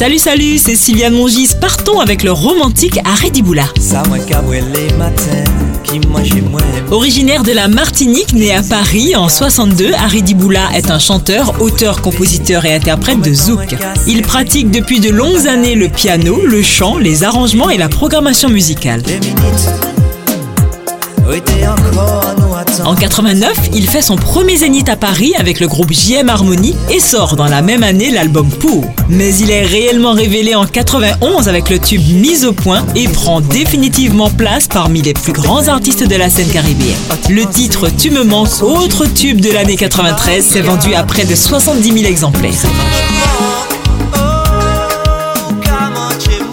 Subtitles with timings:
[0.00, 1.50] Salut, salut, c'est Sylviane Mongis.
[1.60, 3.64] Partons avec le romantique Arediboula.
[6.90, 12.64] Originaire de la Martinique, né à Paris en 62, Arediboula est un chanteur, auteur, compositeur
[12.64, 13.76] et interprète de zouk.
[14.06, 18.48] Il pratique depuis de longues années le piano, le chant, les arrangements et la programmation
[18.48, 19.02] musicale.
[22.84, 27.00] En 89, il fait son premier zénith à Paris avec le groupe JM Harmony et
[27.00, 28.84] sort dans la même année l'album Pour.
[29.08, 33.40] Mais il est réellement révélé en 91 avec le tube Mise au point et prend
[33.40, 36.96] définitivement place parmi les plus grands artistes de la scène caribéenne.
[37.28, 41.34] Le titre Tu me manques, autre tube de l'année 93, s'est vendu à près de
[41.34, 42.50] 70 000 exemplaires.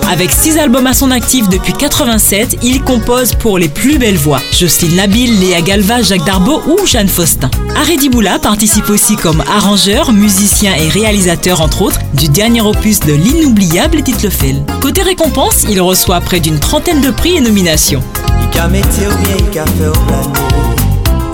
[0.09, 4.39] Avec six albums à son actif depuis 87, il compose pour les plus belles voix.
[4.53, 7.51] Jocelyne Labille, Léa Galva, Jacques Darbeau ou Jeanne Faustin.
[7.75, 13.13] Aredi Boula participe aussi comme arrangeur, musicien et réalisateur entre autres du dernier opus de
[13.13, 14.63] l'inoubliable Edith Lefel.
[14.81, 18.01] Côté récompense, il reçoit près d'une trentaine de prix et nominations.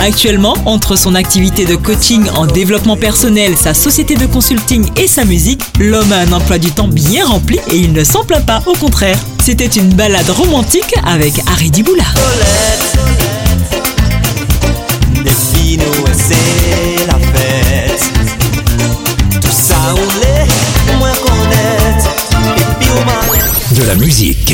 [0.03, 5.23] Actuellement, entre son activité de coaching en développement personnel, sa société de consulting et sa
[5.23, 8.61] musique, l'homme a un emploi du temps bien rempli et il ne s'en plaint pas,
[8.65, 9.17] au contraire.
[9.41, 12.03] C'était une balade romantique avec Harry Diboula.
[23.71, 24.53] De la musique.